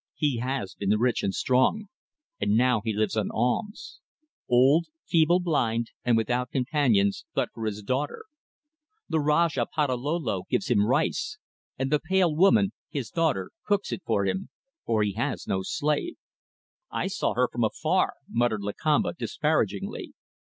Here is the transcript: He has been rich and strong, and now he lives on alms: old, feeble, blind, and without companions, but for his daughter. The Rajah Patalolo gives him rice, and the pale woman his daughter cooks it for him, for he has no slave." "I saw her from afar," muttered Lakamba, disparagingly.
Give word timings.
He 0.15 0.37
has 0.37 0.73
been 0.73 0.89
rich 0.97 1.21
and 1.21 1.31
strong, 1.31 1.87
and 2.39 2.57
now 2.57 2.81
he 2.83 2.91
lives 2.91 3.15
on 3.15 3.29
alms: 3.29 3.99
old, 4.49 4.87
feeble, 5.05 5.39
blind, 5.39 5.91
and 6.03 6.17
without 6.17 6.49
companions, 6.49 7.25
but 7.35 7.49
for 7.53 7.67
his 7.67 7.83
daughter. 7.83 8.25
The 9.07 9.19
Rajah 9.19 9.67
Patalolo 9.75 10.45
gives 10.49 10.71
him 10.71 10.87
rice, 10.87 11.37
and 11.77 11.91
the 11.91 11.99
pale 11.99 12.35
woman 12.35 12.71
his 12.89 13.11
daughter 13.11 13.51
cooks 13.63 13.91
it 13.91 14.01
for 14.03 14.25
him, 14.25 14.49
for 14.87 15.03
he 15.03 15.13
has 15.13 15.45
no 15.47 15.61
slave." 15.61 16.15
"I 16.89 17.05
saw 17.05 17.35
her 17.35 17.47
from 17.47 17.63
afar," 17.63 18.15
muttered 18.27 18.63
Lakamba, 18.63 19.13
disparagingly. 19.13 20.13